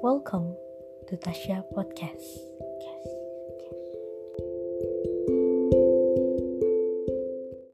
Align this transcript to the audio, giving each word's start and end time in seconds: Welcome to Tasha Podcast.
Welcome 0.00 0.54
to 1.08 1.16
Tasha 1.16 1.64
Podcast. 1.74 2.47